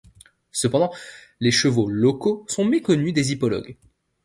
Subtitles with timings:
[0.51, 0.91] Cependant,
[1.39, 3.77] les chevaux locaux sont méconnus des hippologues.